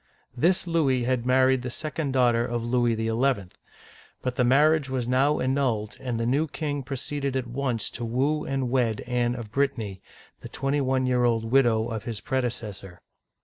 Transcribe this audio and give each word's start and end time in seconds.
This 0.35 0.65
Louis 0.65 1.03
had 1.03 1.27
married 1.27 1.61
the 1.61 1.69
second 1.69 2.11
daughter 2.13 2.43
of 2.43 2.63
Louis 2.63 2.95
XL, 2.95 3.23
but 4.23 4.35
the 4.35 4.43
marriage 4.43 4.89
was 4.89 5.07
now 5.07 5.39
annulled, 5.39 5.95
and 5.99 6.19
the 6.19 6.25
new 6.25 6.47
king 6.47 6.81
proceeded 6.81 7.35
at 7.35 7.45
once 7.45 7.87
to 7.91 8.03
woo 8.03 8.43
and 8.43 8.71
wed 8.71 9.01
Anne 9.01 9.35
of 9.35 9.51
Brittany, 9.51 10.01
the 10.39 10.49
twenty 10.49 10.81
one 10.81 11.05
year 11.05 11.23
old 11.23 11.51
widow 11.51 11.87
of 11.87 12.05
his 12.05 12.19
predecessor. 12.19 12.99